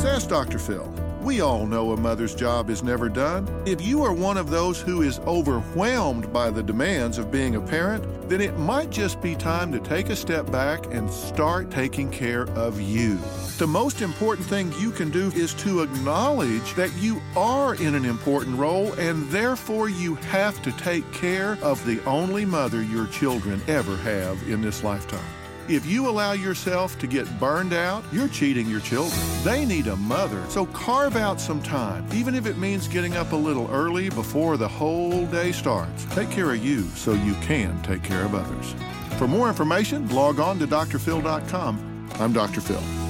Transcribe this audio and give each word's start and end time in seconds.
It's 0.00 0.08
Ask 0.08 0.30
Dr. 0.30 0.58
Phil. 0.58 0.90
We 1.20 1.42
all 1.42 1.66
know 1.66 1.92
a 1.92 1.96
mother's 1.98 2.34
job 2.34 2.70
is 2.70 2.82
never 2.82 3.10
done. 3.10 3.46
If 3.66 3.82
you 3.82 4.02
are 4.02 4.14
one 4.14 4.38
of 4.38 4.48
those 4.48 4.80
who 4.80 5.02
is 5.02 5.18
overwhelmed 5.26 6.32
by 6.32 6.48
the 6.48 6.62
demands 6.62 7.18
of 7.18 7.30
being 7.30 7.56
a 7.56 7.60
parent, 7.60 8.02
then 8.26 8.40
it 8.40 8.56
might 8.56 8.88
just 8.88 9.20
be 9.20 9.34
time 9.34 9.70
to 9.72 9.78
take 9.78 10.08
a 10.08 10.16
step 10.16 10.50
back 10.50 10.86
and 10.86 11.10
start 11.10 11.70
taking 11.70 12.10
care 12.10 12.48
of 12.52 12.80
you. 12.80 13.18
The 13.58 13.66
most 13.66 14.00
important 14.00 14.46
thing 14.46 14.72
you 14.78 14.90
can 14.90 15.10
do 15.10 15.30
is 15.32 15.52
to 15.56 15.82
acknowledge 15.82 16.72
that 16.76 16.94
you 16.94 17.20
are 17.36 17.74
in 17.74 17.94
an 17.94 18.06
important 18.06 18.56
role 18.56 18.94
and 18.94 19.28
therefore 19.28 19.90
you 19.90 20.14
have 20.14 20.62
to 20.62 20.72
take 20.78 21.12
care 21.12 21.58
of 21.60 21.84
the 21.84 22.02
only 22.06 22.46
mother 22.46 22.82
your 22.82 23.06
children 23.08 23.60
ever 23.68 23.98
have 23.98 24.42
in 24.48 24.62
this 24.62 24.82
lifetime. 24.82 25.39
If 25.70 25.86
you 25.86 26.08
allow 26.08 26.32
yourself 26.32 26.98
to 26.98 27.06
get 27.06 27.30
burned 27.38 27.72
out, 27.72 28.02
you're 28.10 28.26
cheating 28.26 28.68
your 28.68 28.80
children. 28.80 29.20
They 29.44 29.64
need 29.64 29.86
a 29.86 29.94
mother, 29.94 30.44
so 30.48 30.66
carve 30.66 31.14
out 31.14 31.40
some 31.40 31.62
time, 31.62 32.04
even 32.12 32.34
if 32.34 32.44
it 32.44 32.58
means 32.58 32.88
getting 32.88 33.16
up 33.16 33.30
a 33.30 33.36
little 33.36 33.70
early 33.70 34.10
before 34.10 34.56
the 34.56 34.66
whole 34.66 35.26
day 35.26 35.52
starts. 35.52 36.06
Take 36.06 36.28
care 36.28 36.50
of 36.50 36.64
you 36.64 36.82
so 36.96 37.12
you 37.12 37.34
can 37.34 37.80
take 37.84 38.02
care 38.02 38.24
of 38.24 38.34
others. 38.34 38.74
For 39.16 39.28
more 39.28 39.46
information, 39.46 40.08
log 40.08 40.40
on 40.40 40.58
to 40.58 40.66
drphil.com. 40.66 42.08
I'm 42.14 42.32
Dr. 42.32 42.60
Phil. 42.60 43.09